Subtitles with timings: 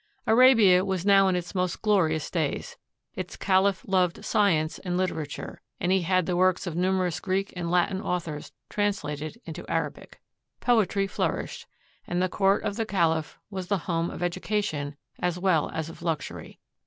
[0.25, 2.75] Arabia was now in its most glorious days.
[3.13, 7.69] Its caliph loved science and Hterature, and he had the works of numerous Greek and
[7.69, 10.19] Latin authors translated into Arabic.
[10.59, 11.67] Poetry flourished,
[12.07, 15.87] and the court of the caliph was the home of edu cation as well as
[15.87, 16.57] of luxury.